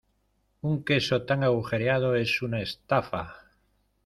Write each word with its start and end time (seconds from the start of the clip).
¡Un 0.61 0.83
queso 0.83 1.25
tan 1.27 1.43
agujereado 1.43 2.15
es 2.15 2.41
una 2.41 2.61
estafa! 2.63 3.51